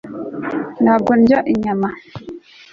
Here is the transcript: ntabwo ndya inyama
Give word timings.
ntabwo 0.83 1.11
ndya 1.19 1.39
inyama 1.53 1.89